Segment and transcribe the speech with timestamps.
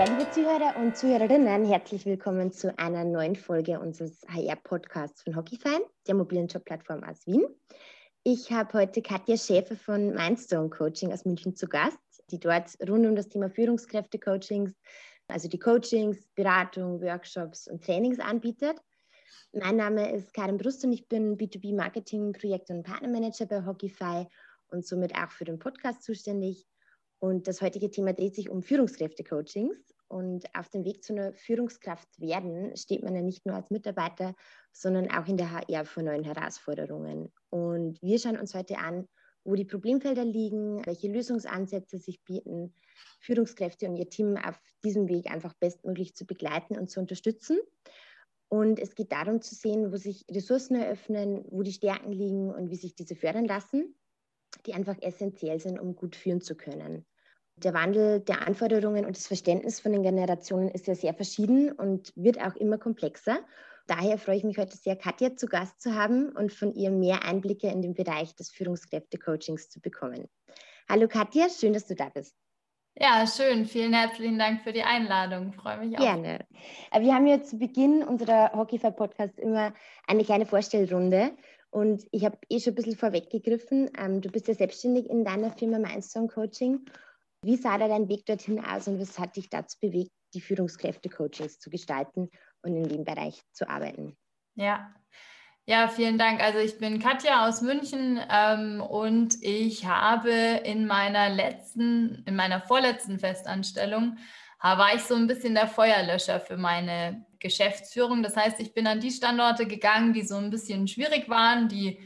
[0.00, 5.82] Ja, liebe Zuhörer und Zuhörerinnen, herzlich willkommen zu einer neuen Folge unseres HR-Podcasts von Hockeyfein,
[6.06, 7.44] der mobilen Jobplattform aus Wien.
[8.24, 11.98] Ich habe heute Katja Schäfer von Mindstone Coaching aus München zu Gast,
[12.30, 14.72] die dort rund um das Thema Führungskräfte-Coachings,
[15.28, 18.78] also die Coachings, Beratung, Workshops und Trainings anbietet.
[19.52, 24.26] Mein Name ist Karin Brust und ich bin B2B-Marketing, Projekt- und Partnermanager bei Hockeyfy
[24.68, 26.66] und somit auch für den Podcast zuständig.
[27.20, 29.94] Und das heutige Thema dreht sich um Führungskräfte-Coachings.
[30.08, 34.34] Und auf dem Weg zu einer Führungskraft werden steht man ja nicht nur als Mitarbeiter,
[34.72, 37.30] sondern auch in der HR vor neuen Herausforderungen.
[37.50, 39.06] Und wir schauen uns heute an,
[39.44, 42.74] wo die Problemfelder liegen, welche Lösungsansätze sich bieten,
[43.20, 47.58] Führungskräfte und ihr Team auf diesem Weg einfach bestmöglich zu begleiten und zu unterstützen.
[48.48, 52.70] Und es geht darum zu sehen, wo sich Ressourcen eröffnen, wo die Stärken liegen und
[52.70, 53.94] wie sich diese fördern lassen,
[54.66, 57.04] die einfach essentiell sind, um gut führen zu können.
[57.56, 62.12] Der Wandel der Anforderungen und das Verständnis von den Generationen ist ja sehr verschieden und
[62.16, 63.40] wird auch immer komplexer.
[63.86, 67.24] Daher freue ich mich heute sehr, Katja zu Gast zu haben und von ihr mehr
[67.24, 70.28] Einblicke in den Bereich des Führungskräfte-Coachings zu bekommen.
[70.88, 72.34] Hallo Katja, schön, dass du da bist.
[72.96, 73.64] Ja, schön.
[73.64, 75.52] Vielen herzlichen Dank für die Einladung.
[75.52, 76.02] Freue mich auch.
[76.02, 76.40] Gerne.
[76.90, 79.72] Äh, wir haben ja zu Beginn unserer Hockeyfair Podcast immer
[80.06, 81.32] eine kleine Vorstellrunde.
[81.70, 83.90] Und ich habe eh schon ein bisschen vorweggegriffen.
[83.96, 86.84] Ähm, du bist ja selbstständig in deiner Firma Mindstone Coaching
[87.42, 91.58] wie sah da dein Weg dorthin aus und was hat dich dazu bewegt, die Führungskräfte-Coachings
[91.58, 92.30] zu gestalten
[92.62, 94.16] und in dem Bereich zu arbeiten?
[94.54, 94.94] Ja,
[95.66, 96.42] ja, vielen Dank.
[96.42, 102.60] Also ich bin Katja aus München ähm, und ich habe in meiner letzten, in meiner
[102.60, 104.18] vorletzten Festanstellung
[104.62, 108.22] war ich so ein bisschen der Feuerlöscher für meine Geschäftsführung.
[108.22, 111.98] Das heißt, ich bin an die Standorte gegangen, die so ein bisschen schwierig waren, die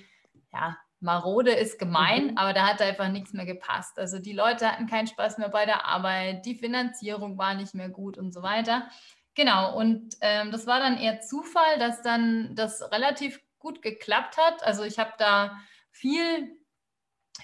[0.53, 2.39] ja marode ist gemein, mhm.
[2.39, 3.99] aber da hat einfach nichts mehr gepasst.
[3.99, 7.91] Also die Leute hatten keinen Spaß mehr bei der Arbeit, die Finanzierung war nicht mehr
[7.91, 8.89] gut und so weiter.
[9.35, 14.65] Genau, und ähm, das war dann eher Zufall, dass dann das relativ gut geklappt hat.
[14.65, 15.59] Also ich habe da
[15.91, 16.57] viel,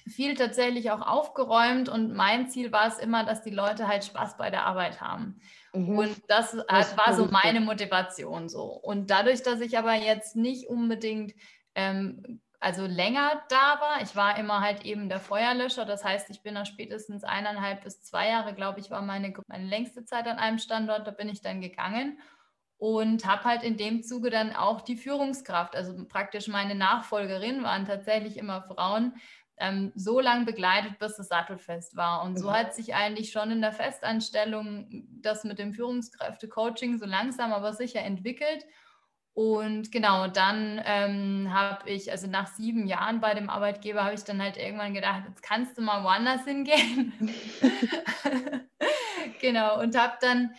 [0.06, 4.36] viel tatsächlich auch aufgeräumt und mein Ziel war es immer, dass die Leute halt Spaß
[4.36, 5.40] bei der Arbeit haben.
[5.72, 5.98] Mhm.
[5.98, 8.64] Und das, das war so meine Motivation so.
[8.64, 11.34] Und dadurch, dass ich aber jetzt nicht unbedingt
[11.74, 14.02] ähm, also länger da war.
[14.02, 15.86] Ich war immer halt eben der Feuerlöscher.
[15.86, 19.64] Das heißt, ich bin nach spätestens eineinhalb bis zwei Jahre, glaube ich, war meine, meine
[19.64, 21.06] längste Zeit an einem Standort.
[21.06, 22.18] Da bin ich dann gegangen
[22.80, 27.84] und habe halt in dem Zuge dann auch die Führungskraft, also praktisch meine Nachfolgerin waren
[27.84, 29.14] tatsächlich immer Frauen,
[29.60, 32.22] ähm, so lange begleitet, bis das Sattelfest war.
[32.22, 32.52] Und so mhm.
[32.52, 38.00] hat sich eigentlich schon in der Festanstellung das mit dem Führungskräfte-Coaching so langsam aber sicher
[38.00, 38.64] entwickelt.
[39.32, 44.24] Und genau, dann ähm, habe ich, also nach sieben Jahren bei dem Arbeitgeber, habe ich
[44.24, 47.12] dann halt irgendwann gedacht, jetzt kannst du mal woanders hingehen.
[49.40, 50.50] genau, und habe dann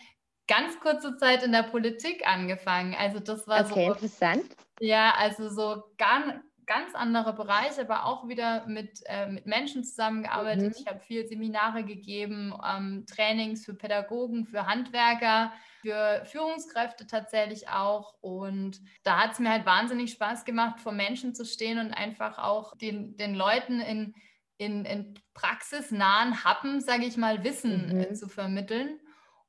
[0.48, 2.94] ganz kurze Zeit in der Politik angefangen.
[2.98, 3.92] Also das war okay, so.
[3.92, 4.56] interessant.
[4.80, 10.70] Ja, also so gar, ganz anderer Bereich, aber auch wieder mit, äh, mit Menschen zusammengearbeitet.
[10.70, 10.74] Mhm.
[10.78, 15.52] Ich habe viel Seminare gegeben, ähm, Trainings für Pädagogen, für Handwerker
[15.82, 18.14] für Führungskräfte tatsächlich auch.
[18.20, 22.38] Und da hat es mir halt wahnsinnig Spaß gemacht, vor Menschen zu stehen und einfach
[22.38, 24.14] auch den, den Leuten in,
[24.56, 28.14] in, in praxisnahen Happen, sage ich mal, Wissen äh, mhm.
[28.14, 29.00] zu vermitteln.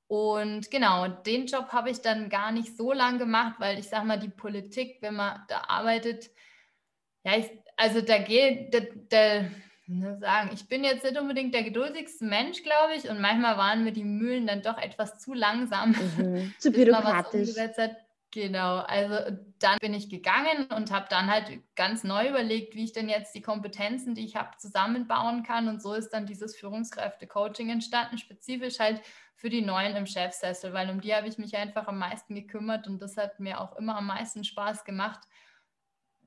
[0.07, 4.05] Und genau, den Job habe ich dann gar nicht so lange gemacht, weil ich sage
[4.05, 6.29] mal, die Politik, wenn man da arbeitet,
[7.23, 8.79] ja, ich, also da geht, da,
[9.09, 9.45] da
[10.19, 13.91] sagen, ich bin jetzt nicht unbedingt der geduldigste Mensch, glaube ich, und manchmal waren mir
[13.91, 15.91] die Mühlen dann doch etwas zu langsam.
[15.91, 16.53] Mhm.
[16.59, 17.55] Zu bürokratisch.
[18.31, 22.91] Genau, also dann bin ich gegangen und habe dann halt ganz neu überlegt, wie ich
[22.91, 25.67] denn jetzt die Kompetenzen, die ich habe, zusammenbauen kann.
[25.67, 29.01] Und so ist dann dieses Führungskräfte-Coaching entstanden, spezifisch halt
[29.35, 32.87] für die Neuen im Chefsessel, weil um die habe ich mich einfach am meisten gekümmert
[32.87, 35.19] und das hat mir auch immer am meisten Spaß gemacht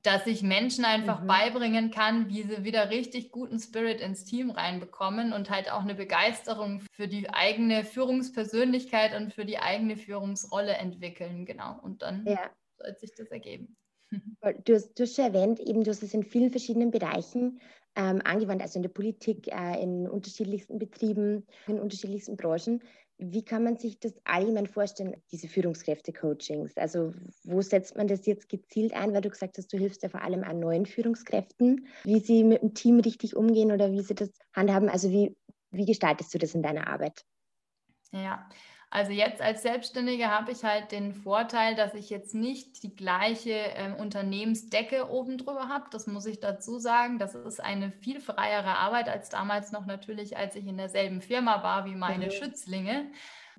[0.03, 1.27] dass ich Menschen einfach mhm.
[1.27, 5.95] beibringen kann, wie sie wieder richtig guten Spirit ins Team reinbekommen und halt auch eine
[5.95, 11.45] Begeisterung für die eigene Führungspersönlichkeit und für die eigene Führungsrolle entwickeln.
[11.45, 11.79] Genau.
[11.81, 12.49] Und dann ja.
[12.77, 13.75] soll sich das ergeben.
[14.63, 17.59] Du hast, du hast schon erwähnt, eben du hast es in vielen verschiedenen Bereichen
[17.97, 22.81] ähm, angewandt, also in der Politik, äh, in unterschiedlichsten Betrieben, in unterschiedlichsten Branchen.
[23.19, 26.77] Wie kann man sich das allgemein vorstellen, diese Führungskräfte-Coachings?
[26.77, 30.09] Also wo setzt man das jetzt gezielt ein, weil du gesagt hast, du hilfst ja
[30.09, 34.13] vor allem an neuen Führungskräften, wie sie mit dem Team richtig umgehen oder wie sie
[34.15, 34.89] das handhaben.
[34.89, 35.35] Also wie,
[35.71, 37.23] wie gestaltest du das in deiner Arbeit?
[38.11, 38.49] Ja,
[38.89, 43.51] Also jetzt als Selbstständige habe ich halt den Vorteil, dass ich jetzt nicht die gleiche
[43.51, 45.85] äh, Unternehmensdecke oben drüber habe.
[45.91, 47.19] Das muss ich dazu sagen.
[47.19, 51.63] Das ist eine viel freiere Arbeit als damals noch natürlich, als ich in derselben Firma
[51.63, 52.31] war wie meine mhm.
[52.31, 53.11] Schützlinge.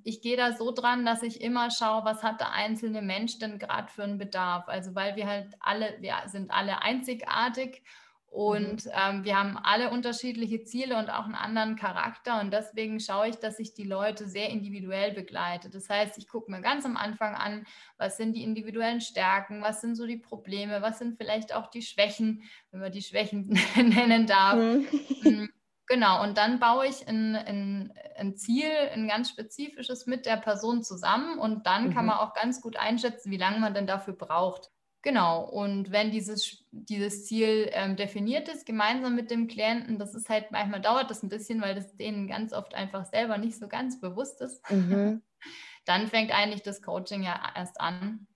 [0.03, 3.59] Ich gehe da so dran, dass ich immer schaue, was hat der einzelne Mensch denn
[3.59, 4.67] gerade für einen Bedarf.
[4.67, 7.83] Also weil wir halt alle, wir sind alle einzigartig
[8.31, 8.93] und mhm.
[8.95, 12.41] ähm, wir haben alle unterschiedliche Ziele und auch einen anderen Charakter.
[12.41, 15.71] Und deswegen schaue ich, dass ich die Leute sehr individuell begleite.
[15.71, 17.67] Das heißt, ich gucke mir ganz am Anfang an,
[17.97, 21.83] was sind die individuellen Stärken, was sind so die Probleme, was sind vielleicht auch die
[21.83, 24.57] Schwächen, wenn man die Schwächen nennen darf.
[24.57, 24.87] Mhm.
[25.23, 25.49] Mm,
[25.87, 30.83] genau, und dann baue ich ein, ein, ein, Ziel, ein ganz spezifisches mit der Person
[30.83, 31.39] zusammen.
[31.39, 31.95] Und dann mhm.
[31.95, 34.71] kann man auch ganz gut einschätzen, wie lange man denn dafür braucht.
[35.03, 40.29] Genau, und wenn dieses, dieses Ziel ähm, definiert ist, gemeinsam mit dem Klienten, das ist
[40.29, 43.69] halt, manchmal dauert das ein bisschen, weil das denen ganz oft einfach selber nicht so
[43.69, 45.23] ganz bewusst ist, mhm.
[45.85, 48.27] dann fängt eigentlich das Coaching ja erst an,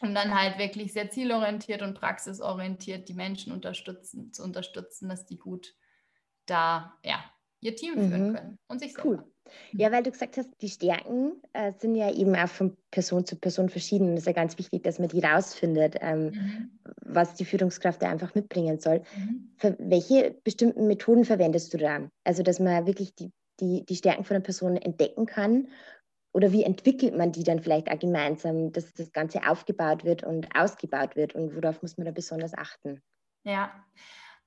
[0.00, 5.38] um dann halt wirklich sehr zielorientiert und praxisorientiert die Menschen unterstützen, zu unterstützen, dass die
[5.38, 5.74] gut
[6.46, 7.24] da ja,
[7.60, 8.34] ihr Team führen mhm.
[8.34, 9.08] können und sich selber.
[9.08, 9.32] Cool.
[9.72, 13.36] Ja, weil du gesagt hast, die Stärken äh, sind ja eben auch von Person zu
[13.36, 14.14] Person verschieden.
[14.14, 16.70] Es ist ja ganz wichtig, dass man die rausfindet, ähm, mhm.
[17.04, 19.02] was die Führungskraft da einfach mitbringen soll.
[19.16, 19.50] Mhm.
[19.56, 22.08] Für welche bestimmten Methoden verwendest du da?
[22.24, 25.68] Also, dass man wirklich die, die, die Stärken von einer Person entdecken kann
[26.36, 30.54] oder wie entwickelt man die dann vielleicht auch gemeinsam, dass das Ganze aufgebaut wird und
[30.54, 33.00] ausgebaut wird und worauf muss man da besonders achten?
[33.44, 33.72] Ja,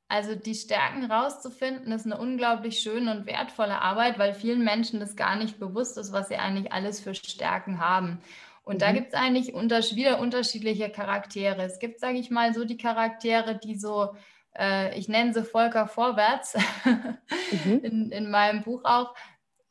[0.10, 5.16] also die Stärken rauszufinden, ist eine unglaublich schöne und wertvolle Arbeit, weil vielen Menschen das
[5.16, 8.20] gar nicht bewusst ist, was sie eigentlich alles für Stärken haben.
[8.64, 8.80] Und mhm.
[8.80, 11.62] da gibt es eigentlich unter, wieder unterschiedliche Charaktere.
[11.62, 14.16] Es gibt, sage ich mal, so die Charaktere, die so,
[14.58, 17.80] äh, ich nenne sie Volker vorwärts, mhm.
[17.84, 19.14] in, in meinem Buch auch,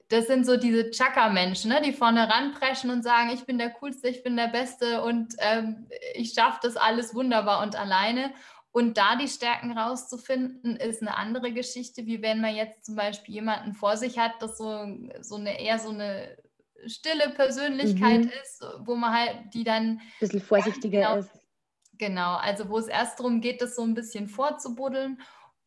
[0.09, 4.09] das sind so diese Chaka-Menschen, ne, die vorne ranpreschen und sagen, ich bin der Coolste,
[4.09, 8.33] ich bin der Beste und ähm, ich schaffe das alles wunderbar und alleine.
[8.71, 13.35] Und da die Stärken rauszufinden, ist eine andere Geschichte, wie wenn man jetzt zum Beispiel
[13.35, 14.87] jemanden vor sich hat, das so,
[15.21, 16.37] so eine eher so eine
[16.87, 18.33] stille Persönlichkeit mhm.
[18.43, 21.31] ist, wo man halt die dann ein bisschen vorsichtiger genau, ist.
[21.99, 25.21] Genau, also wo es erst darum geht, das so ein bisschen vorzubuddeln.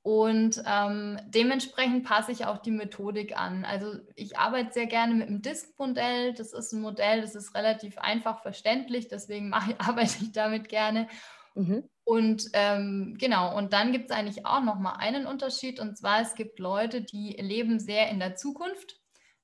[0.03, 3.65] Und ähm, dementsprechend passe ich auch die Methodik an.
[3.65, 6.33] Also ich arbeite sehr gerne mit dem Disk-Modell.
[6.33, 11.07] Das ist ein Modell, das ist relativ einfach verständlich, deswegen mache, arbeite ich damit gerne.
[11.55, 11.83] Mhm.
[12.03, 16.35] Und ähm, genau, und dann gibt es eigentlich auch nochmal einen Unterschied, und zwar es
[16.35, 18.99] gibt Leute, die leben sehr in der Zukunft.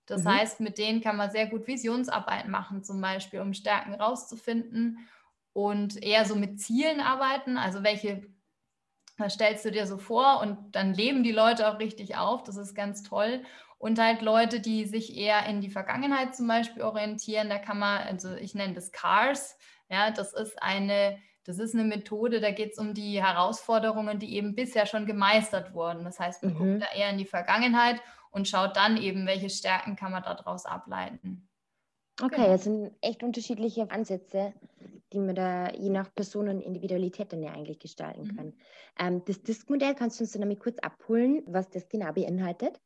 [0.06, 0.30] Das mhm.
[0.30, 5.08] heißt, mit denen kann man sehr gut Visionsarbeit machen, zum Beispiel, um Stärken rauszufinden
[5.54, 7.58] und eher so mit Zielen arbeiten.
[7.58, 8.28] Also welche
[9.18, 12.44] das stellst du dir so vor und dann leben die Leute auch richtig auf.
[12.44, 13.44] Das ist ganz toll.
[13.80, 18.00] Und halt Leute, die sich eher in die Vergangenheit zum Beispiel orientieren, da kann man,
[18.00, 19.58] also ich nenne das CARS,
[19.90, 21.18] ja, das ist eine
[21.48, 25.74] das ist eine Methode, da geht es um die Herausforderungen, die eben bisher schon gemeistert
[25.74, 26.04] wurden.
[26.04, 26.58] Das heißt, man mhm.
[26.58, 28.02] guckt da eher in die Vergangenheit
[28.32, 31.48] und schaut dann eben, welche Stärken kann man daraus ableiten.
[32.22, 32.48] Okay, genau.
[32.50, 34.54] das sind echt unterschiedliche Ansätze,
[35.14, 38.36] die man da je nach Person und Individualität dann ja eigentlich gestalten mhm.
[38.36, 38.54] kann.
[39.00, 42.82] Ähm, das Disk-Modell, kannst du uns damit kurz abholen, was das genau beinhaltet?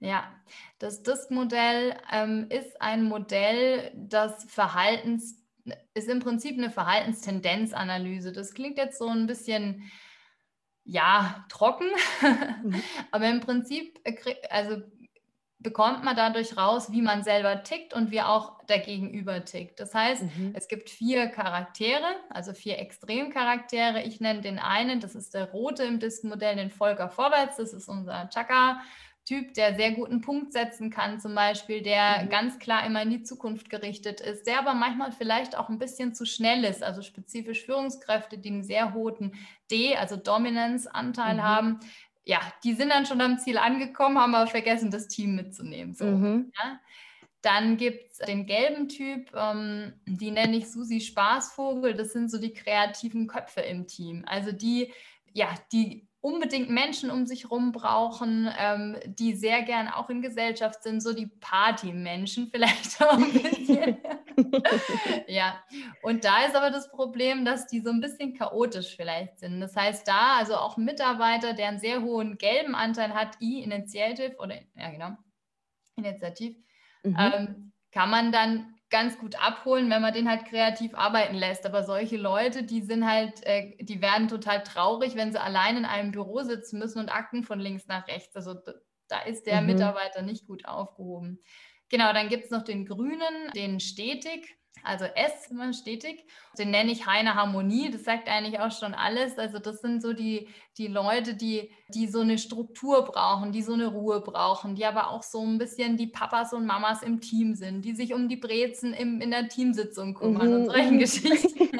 [0.00, 0.30] Ja,
[0.78, 5.45] das Disk-Modell ähm, ist ein Modell, das Verhaltens
[5.94, 8.32] ist im Prinzip eine Verhaltenstendenzanalyse.
[8.32, 9.90] Das klingt jetzt so ein bisschen,
[10.84, 11.88] ja, trocken,
[12.62, 12.82] mhm.
[13.10, 14.14] aber im Prinzip äh,
[14.50, 14.82] also
[15.58, 19.80] bekommt man dadurch raus, wie man selber tickt und wie auch der Gegenüber tickt.
[19.80, 20.52] Das heißt, mhm.
[20.54, 24.02] es gibt vier Charaktere, also vier Extremcharaktere.
[24.02, 27.88] Ich nenne den einen, das ist der rote im Disk-Modell, den Volker Vorwärts, das ist
[27.88, 28.80] unser Chaka.
[29.26, 32.28] Typ, der sehr guten Punkt setzen kann, zum Beispiel, der mhm.
[32.28, 36.14] ganz klar immer in die Zukunft gerichtet ist, der aber manchmal vielleicht auch ein bisschen
[36.14, 39.34] zu schnell ist, also spezifisch Führungskräfte, die einen sehr hohen
[39.68, 41.42] D, also Dominance-Anteil mhm.
[41.42, 41.80] haben,
[42.24, 45.94] ja, die sind dann schon am Ziel angekommen, haben aber vergessen, das Team mitzunehmen.
[45.94, 46.52] So, mhm.
[46.56, 46.80] ja.
[47.42, 51.94] Dann gibt es den gelben Typ, ähm, die nenne ich Susi Spaßvogel.
[51.94, 54.24] Das sind so die kreativen Köpfe im Team.
[54.26, 54.92] Also die,
[55.32, 60.82] ja, die unbedingt Menschen um sich herum brauchen, ähm, die sehr gern auch in Gesellschaft
[60.82, 63.98] sind, so die Partymenschen vielleicht auch ein bisschen.
[65.28, 65.62] ja,
[66.02, 69.60] und da ist aber das Problem, dass die so ein bisschen chaotisch vielleicht sind.
[69.60, 74.56] Das heißt, da also auch Mitarbeiter, der einen sehr hohen gelben Anteil hat, I-Initiative oder
[74.74, 75.10] ja genau,
[75.96, 76.56] Initiativ,
[77.02, 77.16] mhm.
[77.18, 81.66] ähm, kann man dann ganz gut abholen, wenn man den halt kreativ arbeiten lässt.
[81.66, 85.84] Aber solche Leute, die sind halt, äh, die werden total traurig, wenn sie allein in
[85.84, 88.36] einem Büro sitzen müssen und Akten von links nach rechts.
[88.36, 88.54] Also
[89.08, 89.68] da ist der mhm.
[89.68, 91.40] Mitarbeiter nicht gut aufgehoben.
[91.88, 94.56] Genau, dann gibt es noch den grünen, den stetig.
[94.82, 96.24] Also S immer stetig.
[96.58, 97.90] Den nenne ich reine Harmonie.
[97.90, 99.38] Das sagt eigentlich auch schon alles.
[99.38, 103.72] Also das sind so die, die Leute, die, die so eine Struktur brauchen, die so
[103.72, 107.54] eine Ruhe brauchen, die aber auch so ein bisschen die Papas und Mamas im Team
[107.54, 110.54] sind, die sich um die Brezen im, in der Teamsitzung kümmern mhm.
[110.54, 110.98] und solchen.
[111.06, 111.68] Geschichten.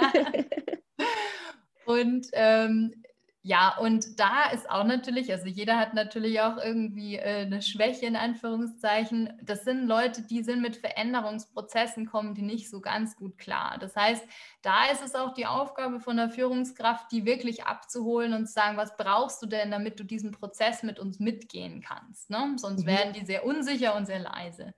[1.86, 3.02] und ähm,
[3.46, 8.04] ja, und da ist auch natürlich, also jeder hat natürlich auch irgendwie äh, eine Schwäche
[8.04, 9.34] in Anführungszeichen.
[9.40, 13.78] Das sind Leute, die sind mit Veränderungsprozessen kommen, die nicht so ganz gut klar.
[13.78, 14.26] Das heißt,
[14.62, 18.76] da ist es auch die Aufgabe von der Führungskraft, die wirklich abzuholen und zu sagen,
[18.76, 22.28] was brauchst du denn, damit du diesen Prozess mit uns mitgehen kannst.
[22.30, 22.56] Ne?
[22.56, 22.88] Sonst mhm.
[22.88, 24.74] werden die sehr unsicher und sehr leise.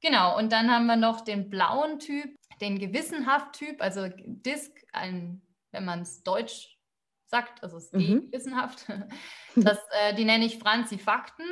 [0.00, 5.84] Genau, und dann haben wir noch den blauen Typ, den Gewissenhaft-Typ, also Disk, ein, wenn
[5.84, 6.77] man es deutsch
[7.30, 8.30] sagt, also es ist mhm.
[8.30, 8.86] gewissenhaft.
[9.56, 11.44] Das, äh, die nenne ich Franzi Fakten.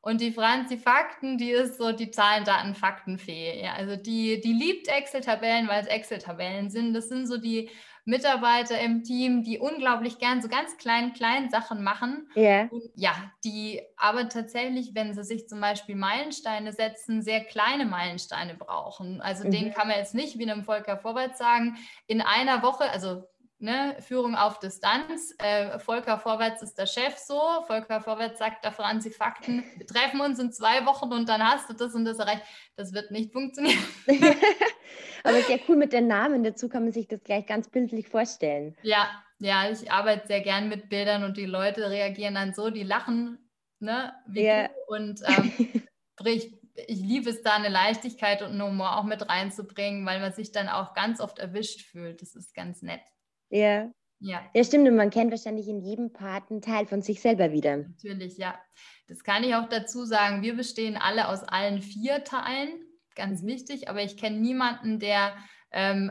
[0.00, 3.60] Und die Franzi Fakten, die ist so die Zahlen, Daten, Faktenfee.
[3.60, 6.94] Ja, also die, die liebt Excel-Tabellen, weil es Excel-Tabellen sind.
[6.94, 7.68] Das sind so die
[8.08, 12.26] Mitarbeiter im Team, die unglaublich gern so ganz kleinen, kleinen Sachen machen.
[12.34, 12.68] Yeah.
[12.70, 13.12] Und ja,
[13.44, 19.20] die aber tatsächlich, wenn sie sich zum Beispiel Meilensteine setzen, sehr kleine Meilensteine brauchen.
[19.20, 19.50] Also mhm.
[19.50, 23.24] den kann man jetzt nicht wie einem Volker Vorwärts sagen, in einer Woche, also
[23.60, 25.34] Ne, Führung auf Distanz.
[25.38, 27.40] Äh, Volker Vorwärts ist der Chef so.
[27.66, 29.64] Volker Vorwärts sagt da Franzi Fakten.
[29.76, 32.42] Wir treffen uns in zwei Wochen und dann hast du das und das erreicht.
[32.76, 33.80] Das wird nicht funktionieren.
[35.24, 36.44] Aber sehr cool mit den Namen.
[36.44, 38.76] Dazu kann man sich das gleich ganz bildlich vorstellen.
[38.82, 39.08] Ja,
[39.40, 43.50] ja, ich arbeite sehr gern mit Bildern und die Leute reagieren dann so, die lachen,
[43.80, 44.68] ne, wie ja.
[44.68, 44.74] du.
[44.86, 45.82] Und ähm,
[46.26, 46.54] ich,
[46.86, 50.52] ich liebe es da, eine Leichtigkeit und einen Humor auch mit reinzubringen, weil man sich
[50.52, 52.22] dann auch ganz oft erwischt fühlt.
[52.22, 53.02] Das ist ganz nett.
[53.50, 53.90] Ja.
[54.20, 54.42] Ja.
[54.52, 54.88] ja, stimmt.
[54.88, 57.76] Und man kennt wahrscheinlich in jedem Part einen Teil von sich selber wieder.
[57.76, 58.58] Natürlich, ja.
[59.06, 60.42] Das kann ich auch dazu sagen.
[60.42, 62.68] Wir bestehen alle aus allen vier Teilen,
[63.14, 63.88] ganz wichtig.
[63.88, 65.36] Aber ich kenne niemanden, der
[65.70, 66.10] ähm,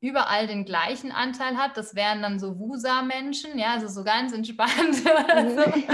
[0.00, 1.76] überall den gleichen Anteil hat.
[1.76, 5.84] Das wären dann so Wusa-Menschen, ja, also so ganz entspannt mhm.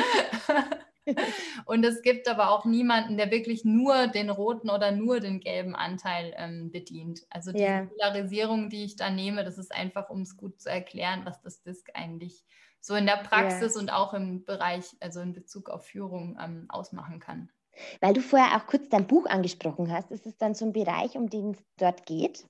[1.66, 5.74] Und es gibt aber auch niemanden, der wirklich nur den roten oder nur den gelben
[5.74, 7.22] Anteil ähm, bedient.
[7.30, 7.86] Also die yeah.
[7.86, 11.62] Polarisierung, die ich da nehme, das ist einfach, um es gut zu erklären, was das
[11.62, 12.44] Disk eigentlich
[12.80, 13.80] so in der Praxis yeah.
[13.82, 17.50] und auch im Bereich, also in Bezug auf Führung ähm, ausmachen kann.
[18.00, 21.16] Weil du vorher auch kurz dein Buch angesprochen hast, ist es dann so ein Bereich,
[21.16, 22.46] um den es dort geht?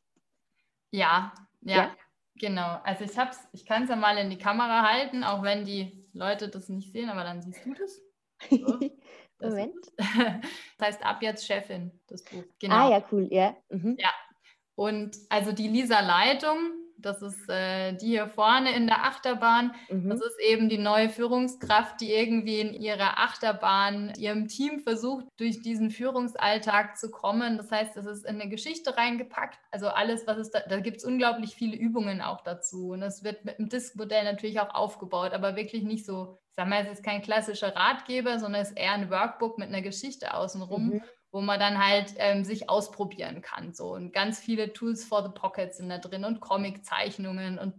[0.91, 1.33] Ja,
[1.63, 1.77] ja.
[1.77, 1.97] ja?
[2.37, 5.65] Genau, also ich hab's, ich kann es ja mal in die Kamera halten, auch wenn
[5.65, 8.01] die Leute das nicht sehen, aber dann siehst du das.
[8.51, 8.81] So,
[9.41, 9.75] Moment.
[10.79, 12.45] Das heißt ab jetzt Chefin, das Buch.
[12.59, 12.75] Genau.
[12.75, 13.57] Ah ja, cool, ja.
[13.71, 13.97] Mhm.
[13.99, 14.11] Ja.
[14.75, 16.59] Und also die Lisa Leitung,
[17.05, 19.75] das ist äh, die hier vorne in der Achterbahn.
[19.91, 20.09] Mhm.
[20.09, 25.61] Das ist eben die neue Führungskraft, die irgendwie in ihrer Achterbahn, ihrem Team versucht, durch
[25.63, 27.57] diesen Führungsalltag zu kommen.
[27.57, 29.59] Das heißt, es ist in eine Geschichte reingepackt.
[29.71, 32.91] Also alles, was es da, da gibt es unglaublich viele Übungen auch dazu.
[32.91, 36.69] Und es wird mit dem Disk-Modell natürlich auch aufgebaut, aber wirklich nicht so, ich sag
[36.69, 40.35] mal, es ist kein klassischer Ratgeber, sondern es ist eher ein Workbook mit einer Geschichte
[40.35, 40.87] außenrum.
[40.87, 41.03] Mhm
[41.35, 43.75] wo man dann halt ähm, sich ausprobieren kann.
[43.75, 43.93] So.
[43.93, 47.75] Und ganz viele Tools for the Pocket sind da drin und Comic-Zeichnungen und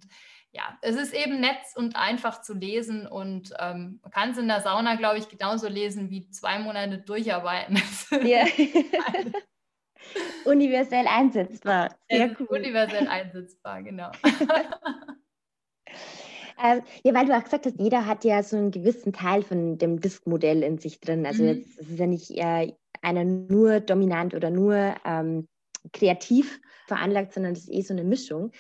[0.52, 4.50] ja, es ist eben nett und einfach zu lesen und ähm, man kann es in
[4.50, 7.82] der Sauna, glaube ich, genauso lesen wie zwei Monate durcharbeiten.
[8.24, 8.46] Ja.
[10.46, 11.96] universell einsetzbar.
[12.10, 12.48] Sehr cool.
[12.50, 14.12] Universell einsetzbar, genau.
[16.64, 19.78] Ähm, ja, weil du auch gesagt hast, jeder hat ja so einen gewissen Teil von
[19.78, 21.26] dem Disk-Modell in sich drin.
[21.26, 21.50] Also mhm.
[21.50, 25.48] jetzt ist es ja nicht eher einer nur dominant oder nur ähm,
[25.94, 28.52] kreativ veranlagt, sondern das ist eh so eine Mischung.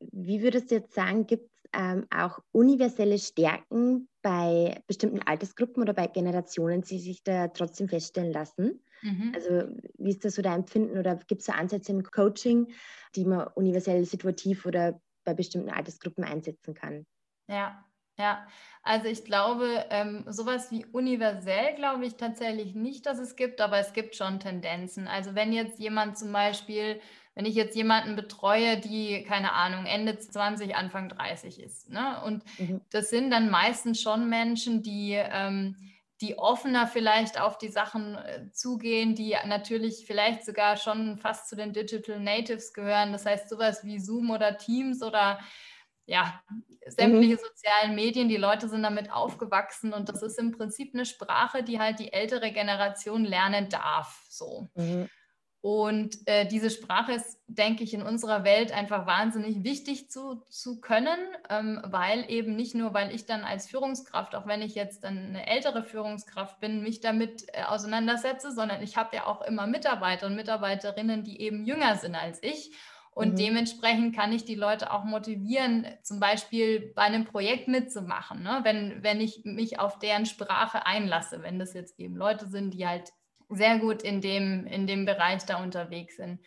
[0.00, 5.94] Wie würdest du jetzt sagen, gibt es ähm, auch universelle Stärken bei bestimmten Altersgruppen oder
[5.94, 8.82] bei Generationen, die sich da trotzdem feststellen lassen?
[9.02, 9.32] Mhm.
[9.34, 9.68] Also
[9.98, 12.72] wie ist das so dein Empfinden oder gibt es da Ansätze im Coaching,
[13.16, 17.06] die man universell situativ oder bei bestimmten Altersgruppen einsetzen kann?
[17.48, 17.84] Ja,
[18.16, 18.46] ja,
[18.82, 23.78] also ich glaube, ähm, sowas wie universell glaube ich tatsächlich nicht, dass es gibt, aber
[23.78, 25.08] es gibt schon Tendenzen.
[25.08, 27.00] Also wenn jetzt jemand zum Beispiel,
[27.34, 32.22] wenn ich jetzt jemanden betreue, die, keine Ahnung, Ende 20, Anfang 30 ist, ne?
[32.24, 32.80] Und mhm.
[32.90, 35.76] das sind dann meistens schon Menschen, die, ähm,
[36.20, 41.56] die offener vielleicht auf die Sachen äh, zugehen, die natürlich vielleicht sogar schon fast zu
[41.56, 43.10] den Digital Natives gehören.
[43.10, 45.40] Das heißt, sowas wie Zoom oder Teams oder
[46.06, 46.42] ja,
[46.86, 47.38] sämtliche mhm.
[47.38, 51.80] sozialen Medien, die Leute sind damit aufgewachsen und das ist im Prinzip eine Sprache, die
[51.80, 54.26] halt die ältere Generation lernen darf.
[54.28, 54.68] So.
[54.74, 55.08] Mhm.
[55.64, 60.78] Und äh, diese Sprache ist, denke ich, in unserer Welt einfach wahnsinnig wichtig zu, zu
[60.78, 61.18] können,
[61.48, 65.16] ähm, weil eben nicht nur, weil ich dann als Führungskraft, auch wenn ich jetzt dann
[65.16, 70.26] eine ältere Führungskraft bin, mich damit äh, auseinandersetze, sondern ich habe ja auch immer Mitarbeiter
[70.26, 72.72] und Mitarbeiterinnen, die eben jünger sind als ich.
[73.14, 73.36] Und mhm.
[73.36, 78.60] dementsprechend kann ich die Leute auch motivieren, zum Beispiel bei einem Projekt mitzumachen, ne?
[78.64, 82.86] wenn, wenn ich mich auf deren Sprache einlasse, wenn das jetzt eben Leute sind, die
[82.86, 83.12] halt
[83.48, 86.40] sehr gut in dem, in dem Bereich da unterwegs sind.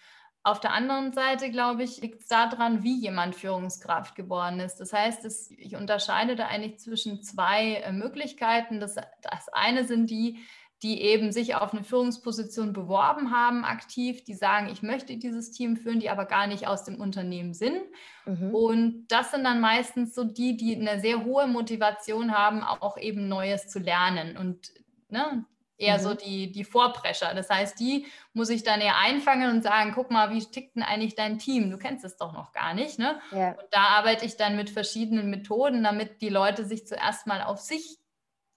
[0.43, 4.77] Auf der anderen Seite, glaube ich, liegt es daran, wie jemand Führungskraft geworden ist.
[4.77, 8.79] Das heißt, es, ich unterscheide da eigentlich zwischen zwei äh, Möglichkeiten.
[8.79, 10.39] Das, das eine sind die,
[10.83, 15.75] die eben sich auf eine Führungsposition beworben haben, aktiv, die sagen, ich möchte dieses Team
[15.75, 17.81] führen, die aber gar nicht aus dem Unternehmen sind.
[18.25, 18.53] Mhm.
[18.53, 23.27] Und das sind dann meistens so die, die eine sehr hohe Motivation haben, auch eben
[23.27, 24.37] Neues zu lernen.
[24.37, 24.71] Und
[25.09, 25.45] ne,
[25.77, 26.03] eher mhm.
[26.03, 27.33] so die, die Vorprescher.
[27.33, 30.83] Das heißt, die muss ich dann eher einfangen und sagen, guck mal, wie tickt denn
[30.83, 31.71] eigentlich dein Team?
[31.71, 32.99] Du kennst es doch noch gar nicht.
[32.99, 33.19] Ne?
[33.31, 33.51] Ja.
[33.51, 37.59] Und da arbeite ich dann mit verschiedenen Methoden, damit die Leute sich zuerst mal auf
[37.59, 37.97] sich,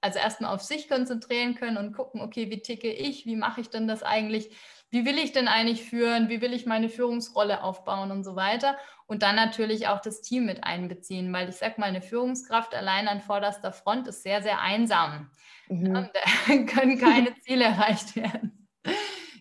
[0.00, 3.70] also erstmal auf sich konzentrieren können und gucken, okay, wie ticke ich, wie mache ich
[3.70, 4.50] denn das eigentlich?
[4.90, 6.28] Wie will ich denn eigentlich führen?
[6.28, 8.76] Wie will ich meine Führungsrolle aufbauen und so weiter?
[9.06, 13.06] Und dann natürlich auch das Team mit einbeziehen, weil ich sage mal, eine Führungskraft allein
[13.06, 15.30] an vorderster Front ist sehr, sehr einsam.
[15.68, 15.94] Mhm.
[15.94, 16.10] Da
[16.66, 18.68] können keine Ziele erreicht werden.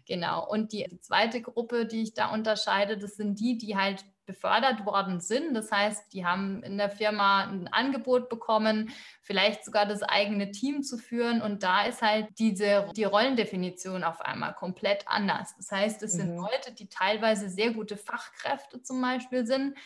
[0.10, 0.44] Genau.
[0.50, 5.22] Und die zweite Gruppe, die ich da unterscheide, das sind die, die halt befördert worden
[5.22, 5.54] sind.
[5.54, 8.90] Das heißt, die haben in der Firma ein Angebot bekommen,
[9.22, 11.44] vielleicht sogar das eigene Team zu führen.
[11.44, 15.56] Und da ist halt diese, die Rollendefinition auf einmal komplett anders.
[15.58, 16.18] Das heißt, es mhm.
[16.18, 19.78] sind Leute, die teilweise sehr gute Fachkräfte zum Beispiel sind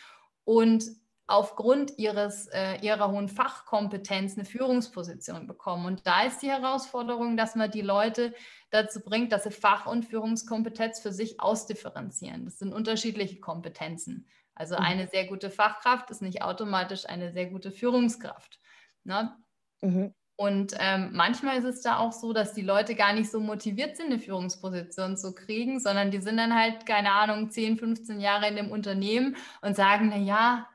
[0.44, 0.84] und
[1.26, 5.86] aufgrund ihres, äh, ihrer hohen Fachkompetenz eine Führungsposition bekommen.
[5.86, 8.34] Und da ist die Herausforderung, dass man die Leute
[8.70, 12.44] dazu bringt, dass sie Fach- und Führungskompetenz für sich ausdifferenzieren.
[12.44, 14.28] Das sind unterschiedliche Kompetenzen.
[14.54, 14.82] Also mhm.
[14.82, 18.60] eine sehr gute Fachkraft ist nicht automatisch eine sehr gute Führungskraft.
[19.04, 19.34] Ne?
[19.80, 20.14] Mhm.
[20.36, 23.96] Und ähm, manchmal ist es da auch so, dass die Leute gar nicht so motiviert
[23.96, 28.48] sind, eine Führungsposition zu kriegen, sondern die sind dann halt, keine Ahnung, 10, 15 Jahre
[28.48, 30.66] in dem Unternehmen und sagen, na ja,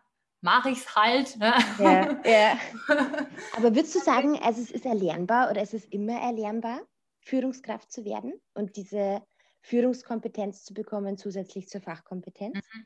[0.41, 1.37] mache ich es halt.
[1.37, 1.53] Ne?
[1.79, 2.59] Ja, ja.
[3.57, 6.81] Aber würdest du sagen, also es ist erlernbar oder ist es immer erlernbar,
[7.21, 9.21] Führungskraft zu werden und diese
[9.61, 12.55] Führungskompetenz zu bekommen, zusätzlich zur Fachkompetenz?
[12.55, 12.85] Mhm.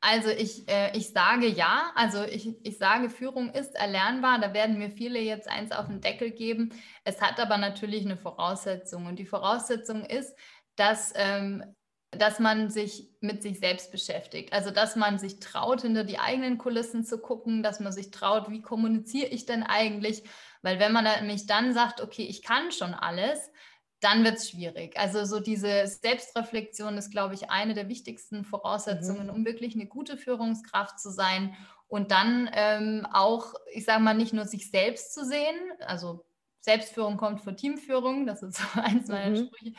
[0.00, 4.40] Also ich, äh, ich sage ja, also ich, ich sage, Führung ist erlernbar.
[4.40, 6.72] Da werden mir viele jetzt eins auf den Deckel geben.
[7.02, 9.06] Es hat aber natürlich eine Voraussetzung.
[9.06, 10.36] Und die Voraussetzung ist,
[10.76, 11.64] dass ähm,
[12.10, 14.52] dass man sich mit sich selbst beschäftigt.
[14.52, 18.50] Also, dass man sich traut, hinter die eigenen Kulissen zu gucken, dass man sich traut,
[18.50, 20.22] wie kommuniziere ich denn eigentlich?
[20.62, 23.50] Weil wenn man nämlich dann sagt, okay, ich kann schon alles,
[24.00, 24.98] dann wird es schwierig.
[24.98, 29.32] Also so diese Selbstreflexion ist, glaube ich, eine der wichtigsten Voraussetzungen, mhm.
[29.32, 31.56] um wirklich eine gute Führungskraft zu sein
[31.88, 36.24] und dann ähm, auch, ich sage mal, nicht nur sich selbst zu sehen, also
[36.60, 39.46] Selbstführung kommt vor Teamführung, das ist so eins meiner mhm.
[39.46, 39.74] Sprüche,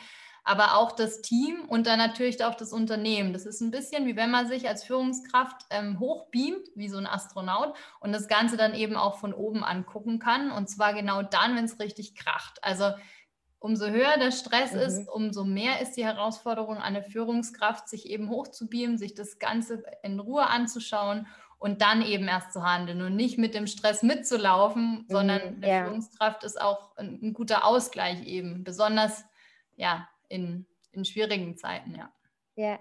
[0.50, 3.32] aber auch das Team und dann natürlich auch das Unternehmen.
[3.32, 7.06] Das ist ein bisschen wie wenn man sich als Führungskraft ähm, hochbeamt, wie so ein
[7.06, 10.50] Astronaut, und das Ganze dann eben auch von oben angucken kann.
[10.50, 12.58] Und zwar genau dann, wenn es richtig kracht.
[12.62, 12.90] Also
[13.60, 14.80] umso höher der Stress mhm.
[14.80, 19.84] ist, umso mehr ist die Herausforderung an eine Führungskraft, sich eben hochzubeamen, sich das Ganze
[20.02, 21.28] in Ruhe anzuschauen
[21.60, 25.68] und dann eben erst zu handeln und nicht mit dem Stress mitzulaufen, mhm, sondern eine
[25.68, 25.84] ja.
[25.84, 29.24] Führungskraft ist auch ein, ein, guter Ausgleich eben, besonders
[29.76, 32.10] ja, in, in schwierigen Zeiten, ja.
[32.56, 32.78] Ja.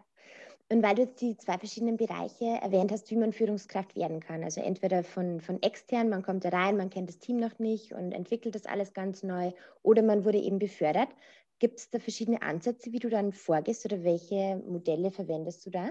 [0.72, 4.44] Und weil du jetzt die zwei verschiedenen Bereiche erwähnt hast, wie man Führungskraft werden kann.
[4.44, 7.92] Also entweder von, von extern, man kommt da rein, man kennt das Team noch nicht
[7.92, 11.10] und entwickelt das alles ganz neu, oder man wurde eben befördert.
[11.58, 15.90] Gibt es da verschiedene Ansätze, wie du dann vorgehst oder welche Modelle verwendest du da?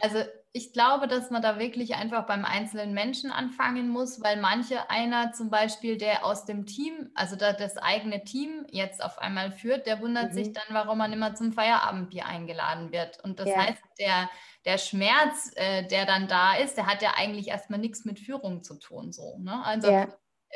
[0.00, 0.18] Also
[0.52, 5.32] ich glaube, dass man da wirklich einfach beim einzelnen Menschen anfangen muss, weil manche einer
[5.32, 10.00] zum Beispiel, der aus dem Team, also das eigene Team jetzt auf einmal führt, der
[10.00, 10.34] wundert mhm.
[10.34, 13.22] sich dann, warum man immer zum Feierabendbier eingeladen wird.
[13.22, 13.56] Und das ja.
[13.58, 14.28] heißt, der,
[14.64, 18.64] der Schmerz, äh, der dann da ist, der hat ja eigentlich erstmal nichts mit Führung
[18.64, 19.12] zu tun.
[19.12, 19.64] So, ne?
[19.64, 20.08] Also ja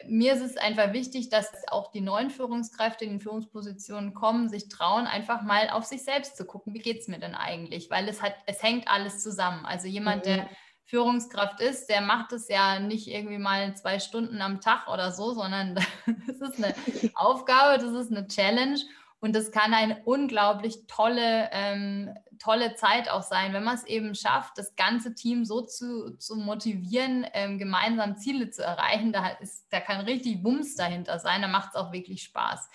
[0.07, 4.69] mir ist es einfach wichtig, dass auch die neuen Führungskräfte in den Führungspositionen kommen, sich
[4.69, 7.91] trauen, einfach mal auf sich selbst zu gucken, wie geht es mir denn eigentlich?
[7.91, 9.65] Weil es hat, es hängt alles zusammen.
[9.65, 10.49] Also jemand, der mhm.
[10.85, 15.33] Führungskraft ist, der macht es ja nicht irgendwie mal zwei Stunden am Tag oder so,
[15.33, 15.75] sondern
[16.27, 16.75] das ist eine
[17.15, 18.81] Aufgabe, das ist eine Challenge.
[19.21, 22.13] Und das kann eine unglaublich tolle, ähm,
[22.45, 26.37] tolle Zeit auch sein, wenn man es eben schafft, das ganze Team so zu, zu
[26.37, 29.13] motivieren, ähm, gemeinsam Ziele zu erreichen.
[29.13, 32.69] Da, ist, da kann richtig Wumms dahinter sein, da macht es auch wirklich Spaß.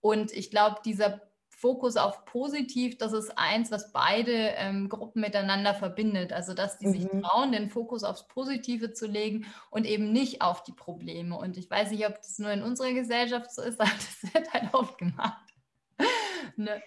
[0.00, 5.74] Und ich glaube, dieser Fokus auf positiv, das ist eins, was beide ähm, Gruppen miteinander
[5.74, 6.32] verbindet.
[6.32, 6.92] Also, dass die mhm.
[6.92, 11.38] sich trauen, den Fokus aufs Positive zu legen und eben nicht auf die Probleme.
[11.38, 14.52] Und ich weiß nicht, ob das nur in unserer Gesellschaft so ist, aber das wird
[14.52, 15.54] halt oft gemacht.
[16.56, 16.82] ne?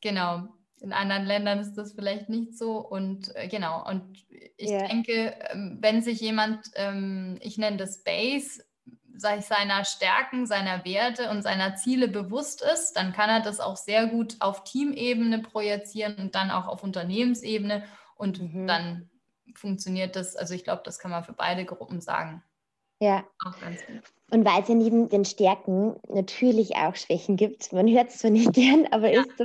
[0.00, 0.48] Genau.
[0.80, 2.78] In anderen Ländern ist das vielleicht nicht so.
[2.78, 4.24] Und äh, genau, und
[4.56, 4.86] ich yeah.
[4.86, 8.62] denke, ähm, wenn sich jemand, ähm, ich nenne das Base,
[9.18, 13.76] sich seiner Stärken, seiner Werte und seiner Ziele bewusst ist, dann kann er das auch
[13.76, 17.84] sehr gut auf Teamebene projizieren und dann auch auf Unternehmensebene.
[18.14, 18.66] Und mhm.
[18.66, 19.10] dann
[19.54, 22.42] funktioniert das, also ich glaube, das kann man für beide Gruppen sagen.
[23.00, 23.24] Ja.
[23.44, 24.02] Auch ganz gut.
[24.30, 28.30] Und weil es ja neben den Stärken natürlich auch Schwächen gibt, man hört es zwar
[28.30, 29.22] nicht gern, aber ja.
[29.22, 29.44] ist so,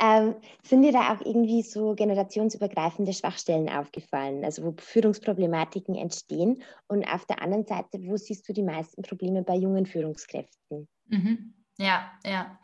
[0.00, 6.62] ähm, sind dir da auch irgendwie so generationsübergreifende Schwachstellen aufgefallen, also wo Führungsproblematiken entstehen?
[6.88, 10.88] Und auf der anderen Seite, wo siehst du die meisten Probleme bei jungen Führungskräften?
[11.08, 11.52] Mhm.
[11.78, 12.58] Ja, ja.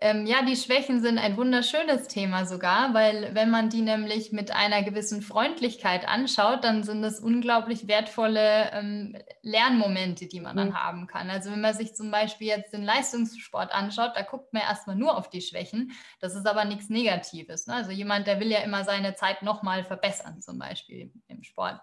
[0.00, 4.50] Ähm, ja, die Schwächen sind ein wunderschönes Thema sogar, weil wenn man die nämlich mit
[4.52, 10.82] einer gewissen Freundlichkeit anschaut, dann sind das unglaublich wertvolle ähm, Lernmomente, die man dann mhm.
[10.82, 11.30] haben kann.
[11.30, 15.16] Also wenn man sich zum Beispiel jetzt den Leistungssport anschaut, da guckt man erstmal nur
[15.16, 15.92] auf die Schwächen.
[16.20, 17.66] Das ist aber nichts Negatives.
[17.66, 17.74] Ne?
[17.74, 21.80] Also jemand, der will ja immer seine Zeit nochmal verbessern, zum Beispiel im Sport.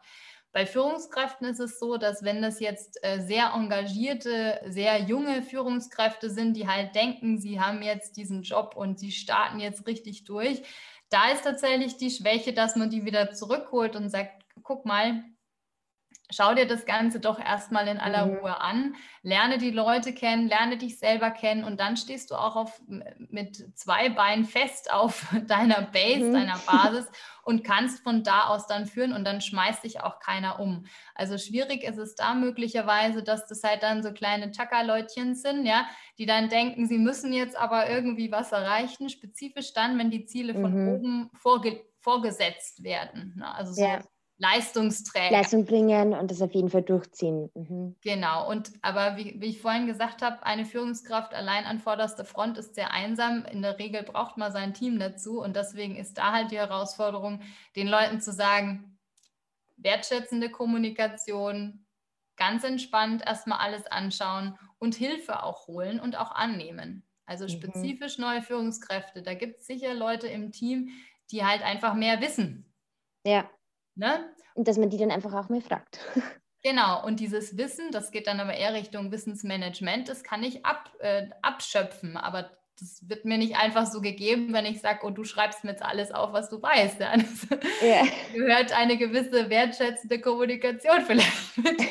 [0.56, 6.30] Bei Führungskräften ist es so, dass wenn das jetzt äh, sehr engagierte, sehr junge Führungskräfte
[6.30, 10.63] sind, die halt denken, sie haben jetzt diesen Job und sie starten jetzt richtig durch,
[11.10, 15.26] da ist tatsächlich die Schwäche, dass man die wieder zurückholt und sagt, guck mal,
[16.32, 18.38] schau dir das Ganze doch erstmal in aller mhm.
[18.38, 22.56] Ruhe an, lerne die Leute kennen, lerne dich selber kennen und dann stehst du auch
[22.56, 26.34] auf, mit zwei Beinen fest auf deiner Base, mhm.
[26.34, 27.06] deiner Basis
[27.44, 30.86] und kannst von da aus dann führen und dann schmeißt dich auch keiner um.
[31.14, 35.86] Also schwierig ist es da möglicherweise, dass das halt dann so kleine Chaka-Leutchen sind, ja,
[36.18, 40.54] die dann denken, sie müssen jetzt aber irgendwie was erreichen, spezifisch dann, wenn die Ziele
[40.54, 40.90] von mhm.
[40.90, 43.34] oben vorge vorgesetzt werden.
[43.36, 43.56] Ne?
[43.56, 44.00] Also so ja.
[44.38, 45.32] Leistungsträger.
[45.32, 47.50] Leistung bringen und das auf jeden Fall durchziehen.
[47.54, 47.95] Mhm.
[48.02, 48.50] Genau.
[48.50, 52.76] Und aber wie, wie, ich vorhin gesagt habe, eine Führungskraft allein an vorderster Front ist
[52.76, 53.45] sehr einsam.
[53.45, 55.39] In der Regel braucht man sein Team dazu.
[55.39, 57.41] Und deswegen ist da halt die Herausforderung,
[57.78, 58.98] den Leuten zu sagen,
[59.78, 61.86] wertschätzende Kommunikation,
[62.36, 67.04] ganz entspannt erstmal alles anschauen und Hilfe auch holen und auch annehmen.
[67.26, 67.50] Also mhm.
[67.50, 69.21] spezifisch neue Führungskräfte.
[69.21, 70.89] Da gibt es sicher Leute im Team,
[71.32, 72.71] die halt einfach mehr wissen.
[73.26, 73.50] Ja.
[73.95, 74.29] Ne?
[74.53, 75.99] Und dass man die dann einfach auch mehr fragt.
[76.63, 80.91] Genau, und dieses Wissen, das geht dann aber eher Richtung Wissensmanagement, das kann ich ab,
[80.97, 85.23] äh, abschöpfen, aber das wird mir nicht einfach so gegeben, wenn ich sage, oh, du
[85.23, 86.99] schreibst mir jetzt alles auf, was du weißt.
[86.99, 87.47] Ja, das
[87.81, 88.03] ja.
[88.34, 91.81] gehört eine gewisse wertschätzende Kommunikation vielleicht mit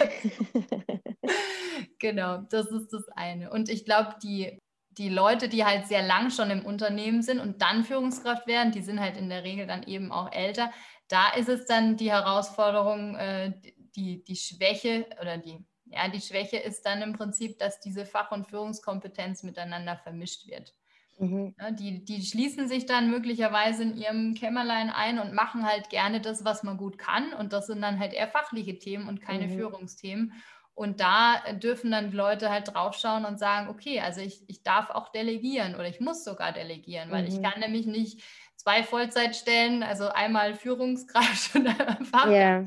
[1.98, 3.50] genau, das ist das eine.
[3.50, 4.58] Und ich glaube, die,
[4.90, 8.82] die Leute, die halt sehr lang schon im Unternehmen sind und dann Führungskraft werden, die
[8.82, 10.70] sind halt in der Regel dann eben auch älter,
[11.08, 13.52] da ist es dann die Herausforderung, äh,
[13.96, 18.32] die, die Schwäche oder die, ja, die Schwäche ist dann im Prinzip, dass diese Fach-
[18.32, 20.74] und Führungskompetenz miteinander vermischt wird.
[21.18, 21.54] Mhm.
[21.60, 26.20] Ja, die, die schließen sich dann möglicherweise in ihrem Kämmerlein ein und machen halt gerne
[26.20, 27.32] das, was man gut kann.
[27.32, 29.56] Und das sind dann halt eher fachliche Themen und keine mhm.
[29.56, 30.32] Führungsthemen.
[30.74, 35.10] Und da dürfen dann Leute halt draufschauen und sagen, okay, also ich, ich darf auch
[35.10, 37.28] delegieren oder ich muss sogar delegieren, weil mhm.
[37.28, 38.24] ich kann nämlich nicht
[38.64, 42.64] zwei Vollzeitstellen, also einmal Führungskraft und einmal Fach, yeah.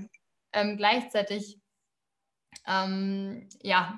[0.53, 1.59] ähm, gleichzeitig
[2.67, 3.97] ähm, ja,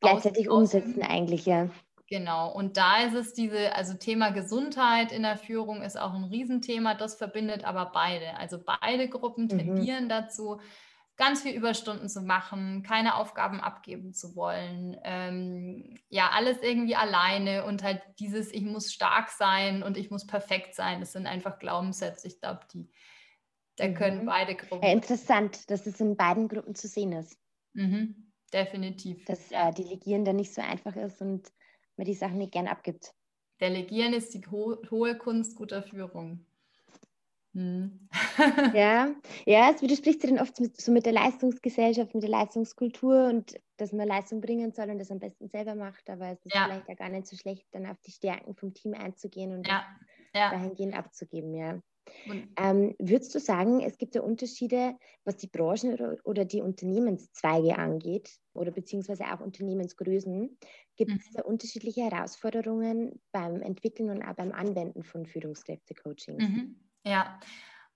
[0.00, 1.68] gleichzeitig umsetzen eigentlich, ja.
[2.08, 6.24] Genau, und da ist es diese, also Thema Gesundheit in der Führung ist auch ein
[6.24, 8.36] Riesenthema, das verbindet aber beide.
[8.36, 9.48] Also beide Gruppen mhm.
[9.48, 10.08] tendieren mhm.
[10.08, 10.60] dazu,
[11.20, 17.66] ganz viel Überstunden zu machen, keine Aufgaben abgeben zu wollen, ähm, ja, alles irgendwie alleine
[17.66, 21.58] und halt dieses, ich muss stark sein und ich muss perfekt sein, das sind einfach
[21.58, 22.88] Glaubenssätze, ich glaube, die,
[23.76, 23.94] da mhm.
[23.96, 24.82] können beide Gruppen.
[24.82, 27.38] Ja, interessant, dass es in beiden Gruppen zu sehen ist.
[27.74, 29.22] Mhm, definitiv.
[29.26, 31.52] Dass äh, Delegieren dann nicht so einfach ist und
[31.98, 33.12] man die Sachen nicht gern abgibt.
[33.60, 36.46] Delegieren ist die ho hohe Kunst guter Führung.
[37.52, 38.08] Hm.
[38.74, 39.12] ja,
[39.46, 43.54] ja, es widerspricht sich dann oft mit, so mit der Leistungsgesellschaft, mit der Leistungskultur und
[43.76, 46.66] dass man Leistung bringen soll und das am besten selber macht, aber es ist ja.
[46.66, 49.84] vielleicht ja gar nicht so schlecht, dann auf die Stärken vom Team einzugehen und ja.
[50.34, 50.50] Ja.
[50.50, 51.80] dahingehend abzugeben, ja.
[52.56, 57.78] Ähm, würdest du sagen, es gibt ja Unterschiede, was die Branchen oder, oder die Unternehmenszweige
[57.78, 60.58] angeht oder beziehungsweise auch Unternehmensgrößen?
[60.96, 61.34] Gibt es mhm.
[61.34, 66.42] da unterschiedliche Herausforderungen beim Entwickeln und auch beim Anwenden von Führungskräftecoachings?
[66.42, 66.89] Mhm.
[67.04, 67.38] Ja,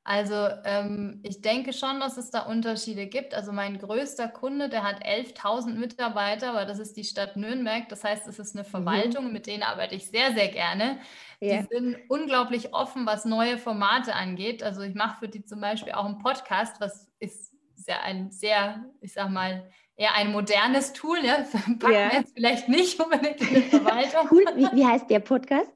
[0.07, 3.35] Also ähm, ich denke schon, dass es da Unterschiede gibt.
[3.35, 7.88] Also mein größter Kunde, der hat 11.000 Mitarbeiter, aber das ist die Stadt Nürnberg.
[7.88, 8.71] Das heißt, es ist eine mhm.
[8.71, 9.33] Verwaltung, mhm.
[9.33, 10.99] mit denen arbeite ich sehr, sehr gerne.
[11.40, 11.62] Ja.
[11.62, 14.62] Die sind unglaublich offen, was neue Formate angeht.
[14.62, 17.55] Also ich mache für die zum Beispiel auch einen Podcast, was ist
[17.87, 21.19] ja ein sehr, ich sag mal, eher ein modernes Tool.
[21.25, 21.45] Ja?
[21.79, 22.12] Packen ja.
[22.12, 24.29] jetzt vielleicht nicht unbedingt in der Verwaltung.
[24.31, 24.45] cool.
[24.55, 25.71] Wie, wie heißt der Podcast?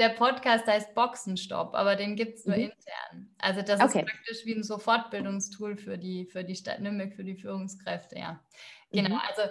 [0.00, 2.62] Der Podcast heißt Boxenstopp, aber den gibt es nur mhm.
[2.62, 3.34] intern.
[3.38, 4.00] Also das okay.
[4.00, 8.18] ist praktisch wie ein so Fortbildungstool für die, für die Stadt Nürnberg, für die Führungskräfte,
[8.18, 8.42] ja.
[8.90, 9.20] Genau, mhm.
[9.28, 9.42] also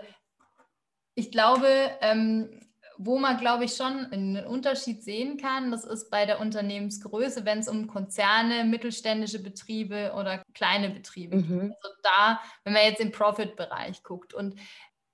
[1.13, 1.67] ich glaube,
[2.01, 2.49] ähm,
[2.97, 7.59] wo man, glaube ich, schon einen Unterschied sehen kann, das ist bei der Unternehmensgröße, wenn
[7.59, 11.41] es um Konzerne, mittelständische Betriebe oder kleine Betriebe mhm.
[11.47, 11.77] geht.
[11.81, 14.33] Also da, wenn man jetzt im Profit-Bereich guckt.
[14.33, 14.59] Und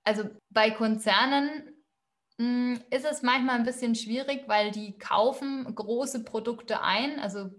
[0.02, 1.76] also bei Konzernen
[2.38, 7.18] ist es manchmal ein bisschen schwierig, weil die kaufen große Produkte ein.
[7.18, 7.50] Also,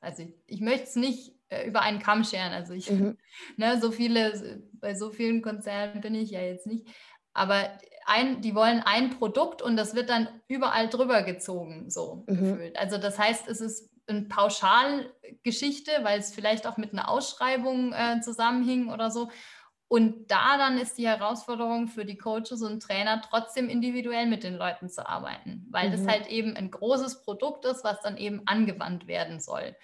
[0.00, 2.52] also ich, ich möchte es nicht äh, über einen Kamm scheren.
[2.52, 3.18] Also ich, mhm.
[3.56, 6.88] ne, so viele, bei so vielen Konzernen bin ich ja jetzt nicht.
[7.32, 12.36] Aber ein, die wollen ein Produkt und das wird dann überall drüber gezogen, so mhm.
[12.36, 12.78] gefühlt.
[12.78, 18.20] Also das heißt, es ist eine Pauschalgeschichte, weil es vielleicht auch mit einer Ausschreibung äh,
[18.20, 19.30] zusammenhing oder so.
[19.94, 24.56] Und da dann ist die Herausforderung für die Coaches und Trainer trotzdem individuell mit den
[24.56, 25.92] Leuten zu arbeiten, weil mhm.
[25.92, 29.76] das halt eben ein großes Produkt ist, was dann eben angewandt werden soll.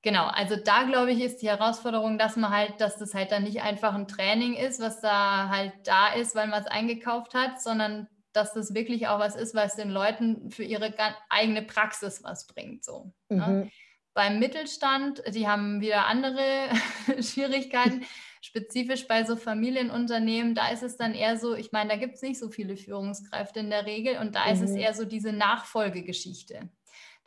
[0.00, 3.42] Genau, also da glaube ich, ist die Herausforderung, dass man halt, dass das halt dann
[3.42, 7.60] nicht einfach ein Training ist, was da halt da ist, weil man es eingekauft hat,
[7.60, 10.94] sondern dass das wirklich auch was ist, was den Leuten für ihre
[11.28, 12.82] eigene Praxis was bringt.
[12.82, 13.12] So.
[13.28, 13.46] Ne?
[13.46, 13.58] Mhm.
[13.58, 13.70] Ne?
[14.14, 16.70] Beim Mittelstand, die haben wieder andere
[17.22, 18.06] Schwierigkeiten
[18.40, 22.22] spezifisch bei so Familienunternehmen, da ist es dann eher so, ich meine, da gibt es
[22.22, 24.52] nicht so viele Führungskräfte in der Regel und da mhm.
[24.52, 24.78] ist es mhm.
[24.78, 26.68] eher so diese Nachfolgegeschichte.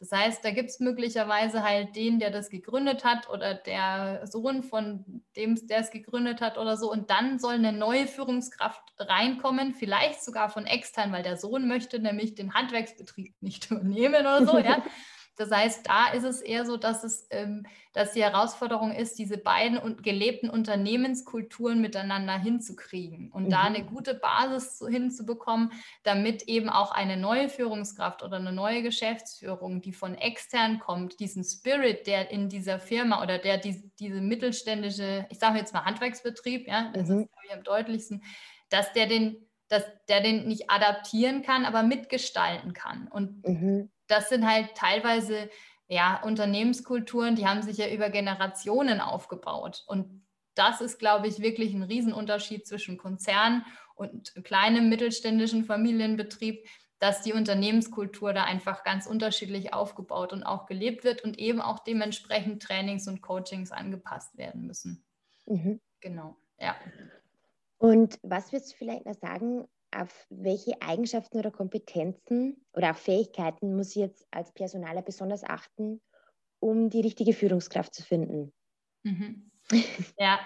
[0.01, 4.63] Das heißt, da gibt es möglicherweise halt den, der das gegründet hat oder der Sohn
[4.63, 6.91] von dem, der es gegründet hat oder so.
[6.91, 11.99] Und dann soll eine neue Führungskraft reinkommen, vielleicht sogar von extern, weil der Sohn möchte
[11.99, 14.57] nämlich den Handwerksbetrieb nicht übernehmen oder so.
[14.57, 14.83] Ja?
[15.37, 19.37] Das heißt, da ist es eher so, dass es, ähm, dass die Herausforderung ist, diese
[19.37, 23.49] beiden und gelebten Unternehmenskulturen miteinander hinzukriegen und mhm.
[23.49, 25.71] da eine gute Basis hinzubekommen,
[26.03, 31.43] damit eben auch eine neue Führungskraft oder eine neue Geschäftsführung, die von extern kommt, diesen
[31.43, 36.67] Spirit, der in dieser Firma oder der die, diese mittelständische, ich sage jetzt mal Handwerksbetrieb,
[36.67, 37.21] ja, das mhm.
[37.21, 38.23] ist ich, am deutlichsten,
[38.69, 43.07] dass der den dass der den nicht adaptieren kann, aber mitgestalten kann.
[43.07, 45.49] Und mhm das sind halt teilweise
[45.87, 49.83] ja, Unternehmenskulturen, die haben sich ja über Generationen aufgebaut.
[49.87, 50.23] Und
[50.55, 56.65] das ist, glaube ich, wirklich ein Riesenunterschied zwischen Konzern und kleinem mittelständischen Familienbetrieb,
[56.99, 61.79] dass die Unternehmenskultur da einfach ganz unterschiedlich aufgebaut und auch gelebt wird und eben auch
[61.79, 65.03] dementsprechend Trainings und Coachings angepasst werden müssen.
[65.45, 65.81] Mhm.
[65.99, 66.75] Genau, ja.
[67.79, 73.75] Und was würdest du vielleicht noch sagen, auf welche Eigenschaften oder Kompetenzen oder auch Fähigkeiten
[73.75, 76.01] muss ich jetzt als Personaler besonders achten,
[76.59, 78.53] um die richtige Führungskraft zu finden?
[79.03, 79.51] Mhm.
[80.19, 80.39] Ja,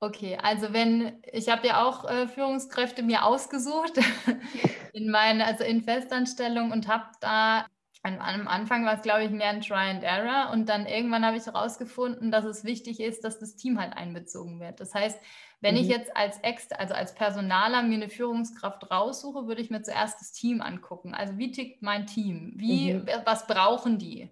[0.00, 0.38] okay.
[0.40, 3.98] Also wenn ich habe ja auch äh, Führungskräfte mir ausgesucht
[4.92, 7.66] in meinen, also in Festanstellung und habe da
[8.02, 11.36] am Anfang war es, glaube ich, mehr ein Try and Error und dann irgendwann habe
[11.36, 14.80] ich herausgefunden, dass es wichtig ist, dass das Team halt einbezogen wird.
[14.80, 15.18] Das heißt,
[15.60, 15.82] wenn mhm.
[15.82, 20.20] ich jetzt als Ex, also als Personaler mir eine Führungskraft raussuche, würde ich mir zuerst
[20.20, 21.14] das Team angucken.
[21.14, 22.52] Also wie tickt mein Team?
[22.56, 23.06] Wie, mhm.
[23.24, 24.30] was brauchen die?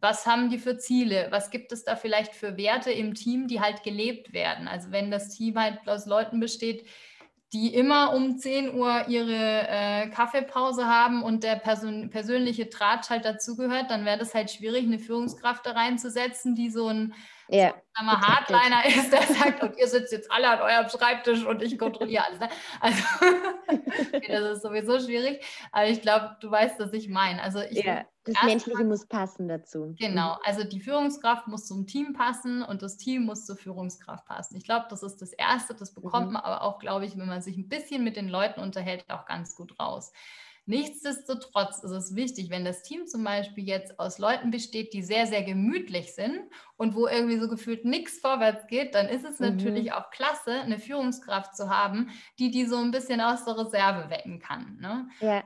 [0.00, 1.26] Was haben die für Ziele?
[1.30, 4.68] Was gibt es da vielleicht für Werte im Team, die halt gelebt werden?
[4.68, 6.86] Also wenn das Team halt aus Leuten besteht,
[7.52, 13.24] die immer um 10 Uhr ihre äh, Kaffeepause haben und der Person persönliche Draht halt
[13.24, 17.14] dazugehört, dann wäre das halt schwierig, eine Führungskraft da reinzusetzen, die so ein
[17.48, 21.62] ja, mal, Hardliner ist, der sagt, und ihr sitzt jetzt alle an eurem Schreibtisch und
[21.62, 22.40] ich kontrolliere alles.
[22.40, 22.48] Ne?
[22.80, 23.02] Also
[24.28, 27.42] das ist sowieso schwierig, aber ich glaube, du weißt, was ich meine.
[27.42, 29.94] Also ich ja, das Menschliche muss passen dazu.
[29.98, 30.40] Genau, mhm.
[30.44, 34.56] also die Führungskraft muss zum Team passen und das Team muss zur Führungskraft passen.
[34.56, 36.34] Ich glaube, das ist das Erste, das bekommt mhm.
[36.34, 39.26] man aber auch, glaube ich, wenn man sich ein bisschen mit den Leuten unterhält, auch
[39.26, 40.12] ganz gut raus.
[40.68, 45.26] Nichtsdestotrotz ist es wichtig, wenn das Team zum Beispiel jetzt aus Leuten besteht, die sehr,
[45.26, 46.40] sehr gemütlich sind
[46.76, 49.46] und wo irgendwie so gefühlt nichts vorwärts geht, dann ist es mhm.
[49.46, 54.10] natürlich auch klasse, eine Führungskraft zu haben, die die so ein bisschen aus der Reserve
[54.10, 54.76] wecken kann.
[54.78, 55.08] Ne?
[55.20, 55.42] Ja.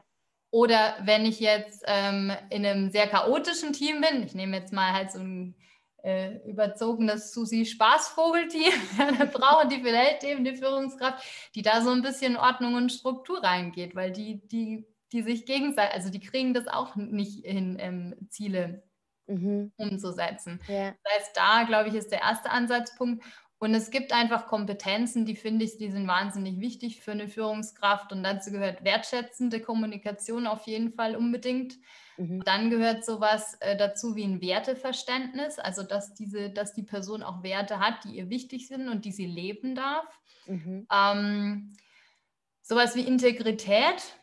[0.51, 4.93] Oder wenn ich jetzt ähm, in einem sehr chaotischen Team bin, ich nehme jetzt mal
[4.93, 5.55] halt so ein
[6.03, 12.37] äh, überzogenes Susi-Spaßvogelteam, dann brauchen die vielleicht eben die Führungskraft, die da so ein bisschen
[12.37, 16.96] Ordnung und Struktur reingeht, weil die, die die sich gegenseitig, also die kriegen das auch
[16.96, 18.83] nicht hin, ähm, Ziele
[19.27, 19.72] mhm.
[19.77, 20.61] umzusetzen.
[20.68, 20.94] Ja.
[21.03, 23.25] Das heißt, da, glaube ich, ist der erste Ansatzpunkt.
[23.59, 28.11] Und es gibt einfach Kompetenzen, die finde ich, die sind wahnsinnig wichtig für eine Führungskraft.
[28.11, 31.79] Und dazu gehört wertschätzende Kommunikation auf jeden Fall unbedingt.
[32.16, 32.42] Mhm.
[32.44, 37.44] Dann gehört sowas äh, dazu wie ein Werteverständnis, also dass diese, dass die Person auch
[37.44, 40.09] Werte hat, die ihr wichtig sind und die sie leben darf.
[40.46, 40.88] Mhm.
[40.92, 41.72] Ähm,
[42.62, 44.16] sowas wie Integrität.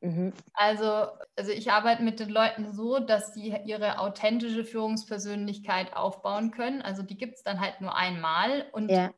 [0.00, 0.32] Mhm.
[0.54, 6.82] Also, also ich arbeite mit den Leuten so, dass die ihre authentische Führungspersönlichkeit aufbauen können.
[6.82, 8.66] Also die gibt es dann halt nur einmal.
[8.72, 9.12] Und ja.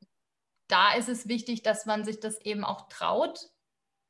[0.69, 3.51] da ist es wichtig, dass man sich das eben auch traut,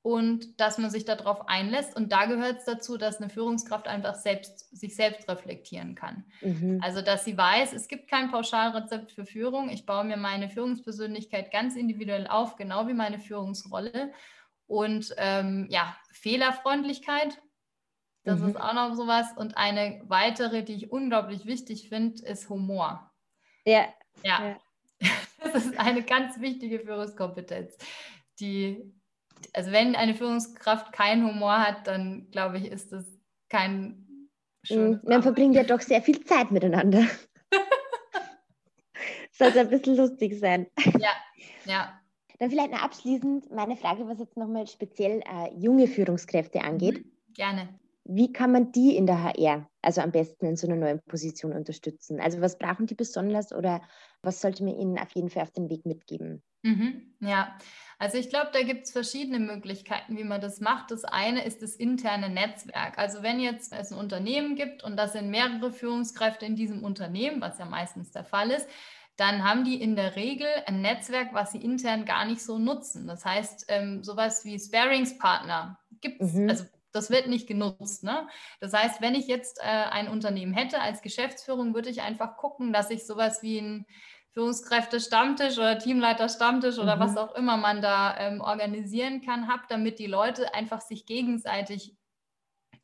[0.02, 1.94] und dass man sich darauf einlässt.
[1.94, 6.24] Und da gehört es dazu, dass eine Führungskraft einfach selbst, sich selbst reflektieren kann.
[6.40, 6.80] Mhm.
[6.82, 9.68] Also, dass sie weiß, es gibt kein Pauschalrezept für Führung.
[9.68, 14.12] Ich baue mir meine Führungspersönlichkeit ganz individuell auf, genau wie meine Führungsrolle.
[14.68, 17.42] Und ähm, ja, Fehlerfreundlichkeit,
[18.22, 18.50] das mhm.
[18.50, 19.26] ist auch noch sowas.
[19.36, 23.10] Und eine weitere, die ich unglaublich wichtig finde, ist Humor.
[23.64, 23.88] Ja.
[24.22, 24.48] Ja.
[24.48, 24.56] ja.
[25.40, 27.78] Das ist eine ganz wichtige Führungskompetenz,
[28.40, 28.92] die
[29.52, 33.04] also wenn eine Führungskraft keinen Humor hat, dann glaube ich, ist das
[33.48, 34.28] kein
[34.62, 35.02] schönes.
[35.02, 37.06] Man verbringt ja doch sehr viel Zeit miteinander.
[39.32, 40.66] Sollte ein bisschen lustig sein.
[40.98, 41.12] Ja,
[41.64, 42.00] ja.
[42.38, 47.00] Dann vielleicht noch abschließend meine Frage, was jetzt nochmal speziell äh, junge Führungskräfte angeht.
[47.00, 47.78] Mhm, gerne.
[48.08, 51.52] Wie kann man die in der HR, also am besten in so einer neuen Position
[51.52, 52.18] unterstützen?
[52.20, 53.82] Also was brauchen die besonders oder
[54.20, 56.42] was sollte man ihnen auf jeden Fall auf den Weg mitgeben?
[56.62, 57.56] Mhm, ja,
[58.00, 60.90] also ich glaube, da gibt es verschiedene Möglichkeiten, wie man das macht.
[60.90, 62.98] Das eine ist das interne Netzwerk.
[62.98, 67.40] Also wenn jetzt es ein Unternehmen gibt und das sind mehrere Führungskräfte in diesem Unternehmen,
[67.40, 68.68] was ja meistens der Fall ist,
[69.18, 73.08] dann haben die in der Regel ein Netzwerk, was sie intern gar nicht so nutzen.
[73.08, 76.48] Das heißt, ähm, sowas wie Sparingspartner gibt es, mhm.
[76.48, 78.04] also das wird nicht genutzt.
[78.04, 78.28] Ne?
[78.60, 82.72] Das heißt, wenn ich jetzt äh, ein Unternehmen hätte als Geschäftsführung, würde ich einfach gucken,
[82.72, 83.86] dass ich sowas wie ein
[84.34, 87.00] Führungskräfte-Stammtisch oder Teamleiter-Stammtisch oder mhm.
[87.00, 91.96] was auch immer man da ähm, organisieren kann, habe, damit die Leute einfach sich gegenseitig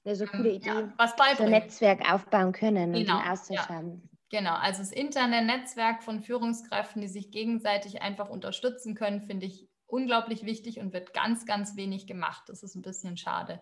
[0.02, 1.36] ja, so coole Idee, ja, was beibringen.
[1.36, 3.68] So ein Netzwerk aufbauen können genau, und einen Austausch ja.
[3.68, 4.10] haben.
[4.30, 9.68] Genau, also das interne Netzwerk von Führungskräften, die sich gegenseitig einfach unterstützen können, finde ich
[9.86, 12.44] unglaublich wichtig und wird ganz, ganz wenig gemacht.
[12.48, 13.60] Das ist ein bisschen schade.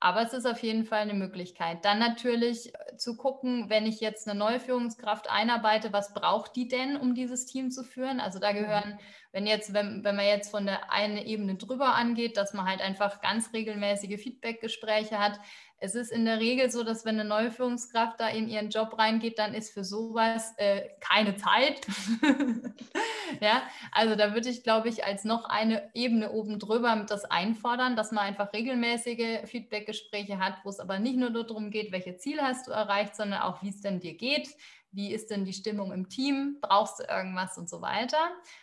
[0.00, 1.84] Aber es ist auf jeden Fall eine Möglichkeit.
[1.84, 6.68] Dann natürlich äh, zu gucken, wenn ich jetzt eine neue Führungskraft einarbeite, was braucht die
[6.68, 8.20] denn, um dieses Team zu führen?
[8.20, 8.58] Also da mhm.
[8.58, 9.00] gehören,
[9.32, 12.80] wenn jetzt, wenn, wenn man jetzt von der einen Ebene drüber angeht, dass man halt
[12.80, 15.40] einfach ganz regelmäßige Feedbackgespräche hat,
[15.80, 18.98] es ist in der Regel so, dass wenn eine neue Führungskraft da in ihren Job
[18.98, 21.86] reingeht, dann ist für sowas äh, keine Zeit.
[23.40, 23.62] ja,
[23.92, 28.10] also da würde ich, glaube ich, als noch eine Ebene oben drüber das einfordern, dass
[28.10, 32.66] man einfach regelmäßige Feedbackgespräche hat, wo es aber nicht nur darum geht, welche Ziele hast
[32.66, 34.48] du erreicht, sondern auch, wie es denn dir geht,
[34.90, 38.18] wie ist denn die Stimmung im Team, brauchst du irgendwas und so weiter.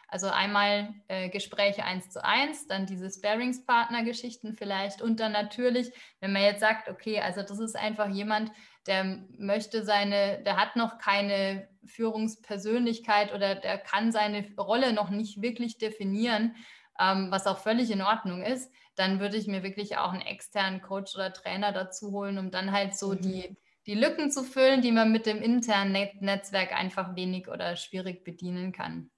[0.07, 6.33] Also einmal äh, Gespräche eins zu eins, dann diese Sparingspartner-Geschichten vielleicht und dann natürlich, wenn
[6.33, 8.51] man jetzt sagt, okay, also das ist einfach jemand,
[8.87, 15.41] der möchte seine, der hat noch keine Führungspersönlichkeit oder der kann seine Rolle noch nicht
[15.41, 16.55] wirklich definieren,
[16.99, 20.81] ähm, was auch völlig in Ordnung ist, dann würde ich mir wirklich auch einen externen
[20.81, 23.21] Coach oder Trainer dazu holen, um dann halt so mhm.
[23.21, 27.75] die die Lücken zu füllen, die man mit dem internen Net Netzwerk einfach wenig oder
[27.75, 29.11] schwierig bedienen kann.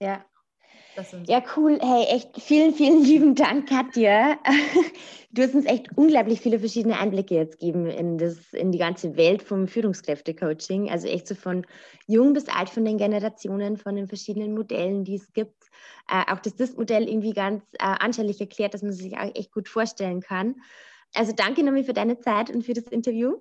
[0.00, 0.24] Ja.
[1.26, 1.78] Ja, cool.
[1.80, 4.38] Hey, echt vielen, vielen lieben Dank, Katja.
[5.34, 9.16] Du hast uns echt unglaublich viele verschiedene Einblicke jetzt gegeben in, das, in die ganze
[9.16, 10.90] Welt vom Führungskräfte-Coaching.
[10.90, 11.64] Also echt so von
[12.06, 15.70] jung bis alt, von den Generationen, von den verschiedenen Modellen, die es gibt.
[16.06, 19.70] Äh, auch das DIS-Modell irgendwie ganz äh, anschaulich erklärt, dass man sich auch echt gut
[19.70, 20.56] vorstellen kann.
[21.14, 23.38] Also danke nochmal für deine Zeit und für das Interview.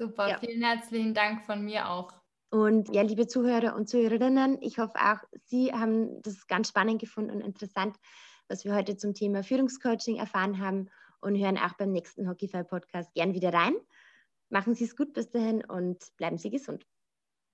[0.00, 0.38] Super, ja.
[0.38, 2.10] vielen herzlichen Dank von mir auch.
[2.48, 7.30] Und ja, liebe Zuhörer und Zuhörerinnen, ich hoffe auch, Sie haben das ganz spannend gefunden
[7.30, 7.98] und interessant,
[8.48, 10.88] was wir heute zum Thema Führungscoaching erfahren haben
[11.20, 13.74] und hören auch beim nächsten Hockeyfly Podcast gern wieder rein.
[14.48, 16.86] Machen Sie es gut bis dahin und bleiben Sie gesund.